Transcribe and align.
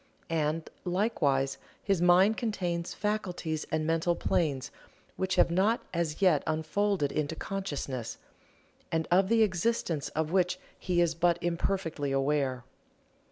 And, 0.31 0.67
likewise, 0.83 1.59
his 1.83 2.01
mind 2.01 2.35
contains 2.35 2.95
faculties 2.95 3.67
and 3.71 3.85
mental 3.85 4.15
planes 4.15 4.71
which 5.15 5.35
have 5.35 5.51
not 5.51 5.85
as 5.93 6.23
yet 6.23 6.41
unfolded 6.47 7.11
into 7.11 7.35
consciousness, 7.35 8.17
and 8.91 9.07
of 9.11 9.29
the 9.29 9.43
existence 9.43 10.09
of 10.15 10.31
which 10.31 10.57
he 10.79 11.01
is 11.01 11.13
but 11.13 11.37
imperfectly 11.43 12.11
aware. 12.11 12.65